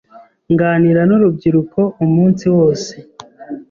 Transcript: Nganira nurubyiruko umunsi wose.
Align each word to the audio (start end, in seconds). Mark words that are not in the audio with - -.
Nganira 0.51 1.01
nurubyiruko 1.05 1.79
umunsi 2.05 2.45
wose. 2.57 2.93